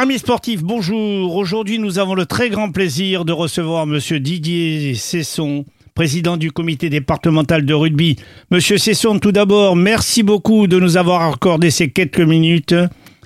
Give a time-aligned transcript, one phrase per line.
[0.00, 1.34] Amis sportifs, bonjour.
[1.34, 6.88] Aujourd'hui, nous avons le très grand plaisir de recevoir Monsieur Didier Cesson, président du comité
[6.88, 8.14] départemental de rugby.
[8.52, 12.76] Monsieur Cesson, tout d'abord, merci beaucoup de nous avoir accordé ces quelques minutes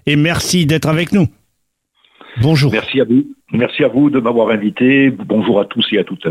[0.07, 1.27] et merci d'être avec nous.
[2.41, 2.73] Bonjour.
[2.73, 3.23] Merci à vous.
[3.53, 5.11] Merci à vous de m'avoir invité.
[5.11, 6.27] Bonjour à tous et à toutes.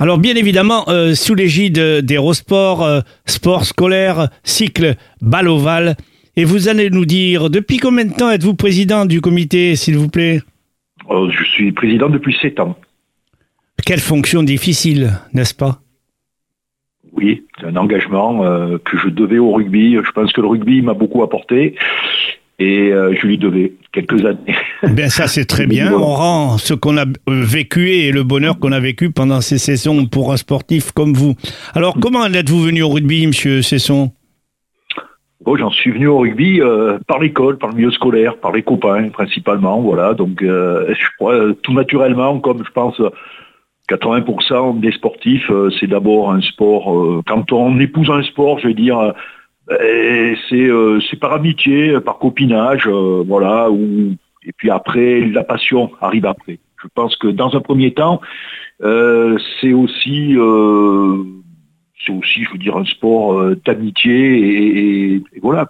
[0.00, 5.94] Alors bien évidemment, euh, sous l'égide d'Aérosport, euh, sport scolaire, cycle, balle ovale,
[6.36, 10.08] et vous allez nous dire, depuis combien de temps êtes-vous président du comité, s'il vous
[10.08, 10.40] plaît
[11.10, 12.76] euh, Je suis président depuis sept ans.
[13.84, 15.80] Quelle fonction difficile, n'est-ce pas
[17.12, 18.40] Oui, c'est un engagement
[18.84, 19.96] que je devais au rugby.
[20.02, 21.74] Je pense que le rugby m'a beaucoup apporté
[22.58, 24.54] et je lui devais quelques années.
[24.82, 25.92] Ben ça c'est très bien.
[25.92, 30.06] On rend ce qu'on a vécu et le bonheur qu'on a vécu pendant ces saisons
[30.06, 31.34] pour un sportif comme vous.
[31.74, 34.12] Alors comment êtes-vous venu au rugby, Monsieur Cesson
[35.46, 38.62] Oh, j'en suis venu au rugby euh, par l'école, par le milieu scolaire, par les
[38.62, 40.14] copains principalement, voilà.
[40.14, 43.00] Donc, euh, crois tout naturellement, comme je pense
[43.90, 47.22] 80% des sportifs, euh, c'est d'abord un sport.
[47.26, 49.12] quand on épouse un sport, je veux dire,
[49.68, 53.68] c'est par amitié, par copinage, voilà.
[54.46, 56.58] Et puis après, la passion arrive après.
[56.82, 58.20] Je pense que dans un premier temps,
[58.80, 60.36] c'est aussi
[62.04, 65.66] c'est aussi, je veux dire, un sport euh, d'amitié et, voilà.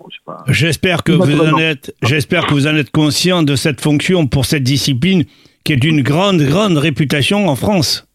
[0.49, 4.45] J'espère que vous en êtes, j'espère que vous en êtes conscient de cette fonction pour
[4.45, 5.25] cette discipline
[5.65, 8.07] qui est d'une grande, grande réputation en France.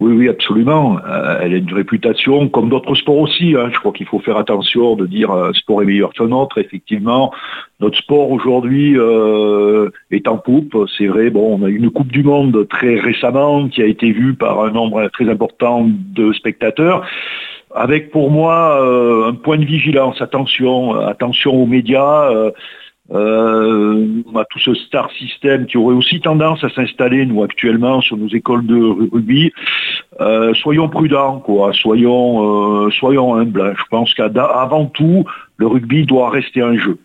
[0.00, 0.98] Oui, oui, absolument.
[1.06, 3.54] Euh, elle a une réputation comme d'autres sports aussi.
[3.54, 3.68] Hein.
[3.70, 6.56] Je crois qu'il faut faire attention de dire un sport est meilleur qu'un autre.
[6.58, 7.32] Effectivement,
[7.80, 10.74] notre sport aujourd'hui euh, est en poupe.
[10.96, 11.28] C'est vrai.
[11.28, 14.64] Bon, on a eu une Coupe du Monde très récemment qui a été vue par
[14.64, 17.06] un nombre très important de spectateurs
[17.74, 22.50] avec pour moi euh, un point de vigilance, attention, attention aux médias, euh,
[23.12, 28.28] à tout ce star system qui aurait aussi tendance à s'installer, nous, actuellement, sur nos
[28.28, 29.52] écoles de rugby.
[30.20, 31.72] Euh, soyons prudents, quoi.
[31.72, 33.74] Soyons, euh, soyons humbles.
[33.76, 35.24] Je pense qu'avant tout,
[35.56, 36.98] le rugby doit rester un jeu.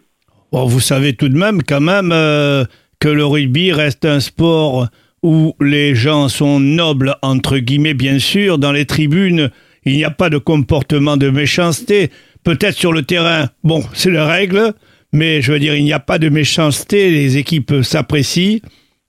[0.52, 2.66] Bon, vous savez tout de même, quand même, euh,
[3.00, 4.88] que le rugby reste un sport
[5.24, 8.60] où les gens sont nobles, entre guillemets, bien sûr.
[8.60, 9.50] Dans les tribunes,
[9.86, 12.12] il n'y a pas de comportement de méchanceté.
[12.44, 14.74] Peut-être sur le terrain, bon, c'est la règle
[15.16, 18.60] mais je veux dire, il n'y a pas de méchanceté, les équipes s'apprécient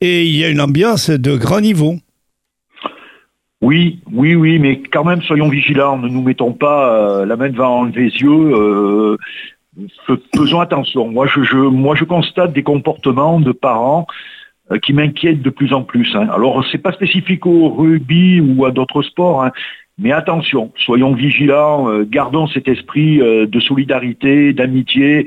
[0.00, 1.96] et il y a une ambiance de grand niveau.
[3.60, 7.48] Oui, oui, oui, mais quand même soyons vigilants, ne nous mettons pas euh, la main
[7.48, 8.52] devant les yeux.
[8.54, 9.16] Euh,
[10.36, 11.08] faisons attention.
[11.08, 14.06] Moi je, moi, je constate des comportements de parents
[14.70, 16.14] euh, qui m'inquiètent de plus en plus.
[16.14, 16.28] Hein.
[16.32, 19.52] Alors, c'est pas spécifique au rugby ou à d'autres sports, hein,
[19.98, 25.26] mais attention, soyons vigilants, gardons cet esprit de solidarité, d'amitié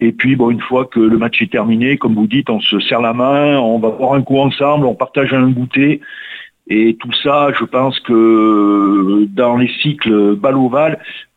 [0.00, 2.80] et puis, bon, une fois que le match est terminé, comme vous dites, on se
[2.80, 6.00] serre la main, on va boire un coup ensemble, on partage un goûter.
[6.72, 10.56] Et tout ça, je pense que dans les cycles balle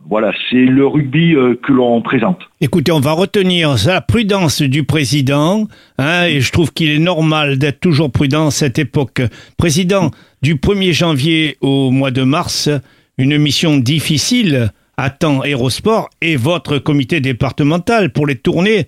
[0.07, 2.39] voilà, c'est le rugby euh, que l'on présente.
[2.61, 7.57] Écoutez, on va retenir la prudence du président, hein, et je trouve qu'il est normal
[7.57, 9.21] d'être toujours prudent à cette époque.
[9.57, 12.69] Président, du 1er janvier au mois de mars,
[13.17, 18.87] une mission difficile attend Aérosport et votre comité départemental pour les tournées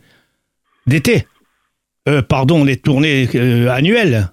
[0.88, 1.26] d'été.
[2.08, 4.30] Euh, pardon, les tournées euh, annuelles.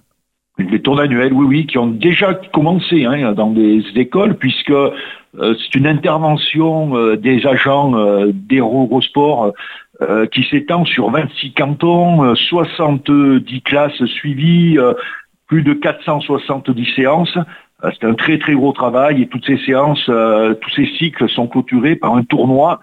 [0.59, 4.91] Les tournées annuelles, oui, oui, qui ont déjà commencé hein, dans des écoles, puisque euh,
[5.33, 7.91] c'est une intervention des agents
[8.31, 9.53] d'Aérosport
[10.31, 14.77] qui s'étend sur 26 cantons, 70 classes suivies,
[15.47, 17.37] plus de 470 séances.
[17.83, 21.29] Euh, c'est un très très gros travail et toutes ces séances, euh, tous ces cycles
[21.29, 22.79] sont clôturés par un tournoi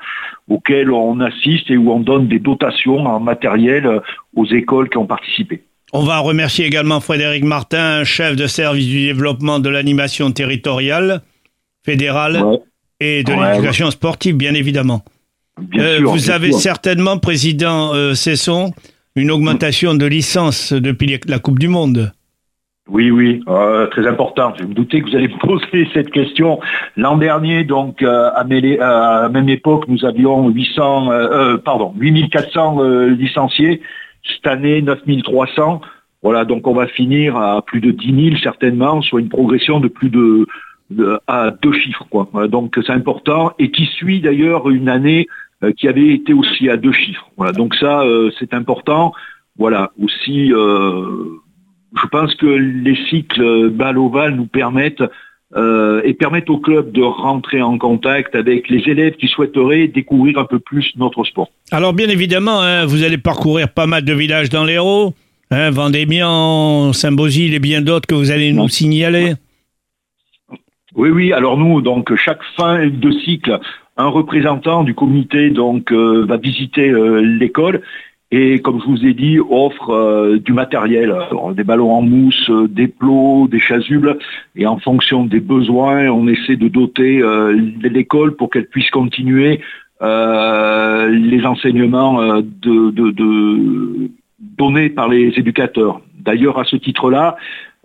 [0.49, 4.00] auquel on assiste et où on donne des dotations en matériel euh,
[4.37, 5.62] aux écoles qui ont participé.
[5.93, 11.22] On va remercier également Frédéric Martin, chef de service du développement de l'animation territoriale,
[11.84, 12.44] fédérale
[13.00, 15.03] et de l'éducation sportive, bien évidemment.
[15.58, 18.73] vous avez certainement, Président Cesson,
[19.17, 22.12] une augmentation de licence depuis la Coupe du Monde.
[22.90, 24.52] Oui, oui, euh, très important.
[24.58, 26.58] Je me doutais que vous allez me poser cette question.
[26.96, 33.81] L'an dernier, donc euh, à, la même époque, nous avions 800, euh, pardon, 8400 licenciés.
[34.25, 35.81] Cette année, 9300.
[36.22, 39.88] Voilà, donc on va finir à plus de 10 000 certainement, soit une progression de
[39.88, 40.46] plus de,
[41.26, 42.28] à deux chiffres, quoi.
[42.48, 45.28] Donc c'est important et qui suit d'ailleurs une année
[45.78, 47.31] qui avait été aussi à deux chiffres.
[47.38, 48.02] Voilà, donc ça
[48.38, 49.14] c'est important.
[49.56, 50.52] Voilà, aussi
[51.96, 55.02] je pense que les cycles balle ovale nous permettent
[55.56, 60.38] euh, et permettre au club de rentrer en contact avec les élèves qui souhaiteraient découvrir
[60.38, 61.48] un peu plus notre sport.
[61.72, 65.12] Alors bien évidemment, hein, vous allez parcourir pas mal de villages dans l'Hérault,
[65.50, 69.32] hein, Vendémian, Saint-Bosile et bien d'autres que vous allez nous signaler.
[70.94, 71.32] Oui, oui.
[71.32, 73.58] Alors nous, donc chaque fin de cycle,
[73.96, 77.82] un représentant du comité donc euh, va visiter euh, l'école
[78.31, 81.15] et comme je vous ai dit, offre euh, du matériel,
[81.56, 84.19] des ballons en mousse, des plots, des chasubles,
[84.56, 87.23] et en fonction des besoins, on essaie de doter
[87.82, 89.61] l'école pour qu'elle puisse continuer
[90.00, 92.43] les enseignements
[94.59, 96.00] donnés par les éducateurs.
[96.21, 97.37] D'ailleurs, à ce titre-là,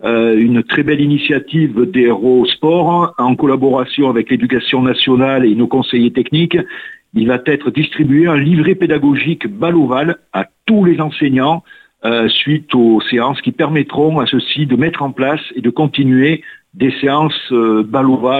[0.04, 6.12] euh, une très belle initiative d'Héros Sport en collaboration avec l'éducation nationale et nos conseillers
[6.12, 6.58] techniques.
[7.14, 11.64] Il va être distribué un livret pédagogique Baloval à tous les enseignants
[12.04, 16.42] euh, suite aux séances qui permettront à ceux-ci de mettre en place et de continuer
[16.76, 17.88] des séances euh,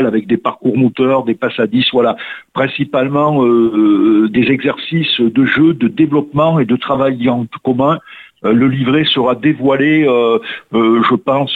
[0.06, 2.17] avec des parcours moteurs, des passes à 10, voilà,
[2.53, 7.99] principalement euh, des exercices de jeu, de développement et de travail en commun euh,
[8.42, 10.38] le livret sera dévoilé, euh,
[10.74, 11.52] euh, je pense,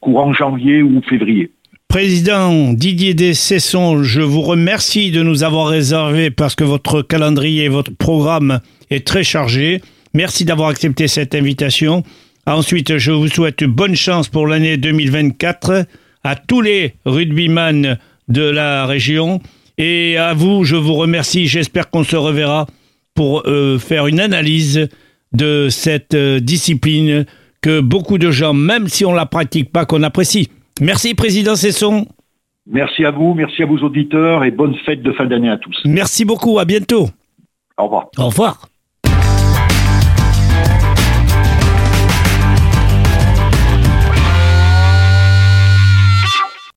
[0.00, 1.50] courant janvier ou février.
[1.88, 7.68] Président Didier Dessesson, je vous remercie de nous avoir réservé parce que votre calendrier et
[7.68, 8.60] votre programme
[8.90, 9.82] est très chargé.
[10.14, 12.02] Merci d'avoir accepté cette invitation.
[12.46, 15.86] Ensuite, je vous souhaite bonne chance pour l'année 2024
[16.24, 17.98] à tous les rugbyman
[18.28, 19.40] de la région.
[19.76, 21.46] Et à vous, je vous remercie.
[21.46, 22.66] J'espère qu'on se reverra
[23.14, 23.44] pour
[23.78, 24.88] faire une analyse
[25.32, 27.24] de cette euh, discipline
[27.60, 30.50] que beaucoup de gens, même si on la pratique pas, qu'on apprécie.
[30.80, 32.06] Merci, Président Cesson.
[32.66, 35.76] Merci à vous, merci à vos auditeurs et bonne fête de fin d'année à tous.
[35.84, 37.08] Merci beaucoup, à bientôt.
[37.78, 38.08] Au revoir.
[38.18, 38.71] Au revoir.